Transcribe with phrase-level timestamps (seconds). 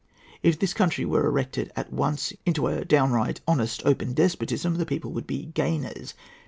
[0.41, 5.11] If this country were erected at once into a downright, honest, open despotism, the people
[5.11, 6.15] would be gainers.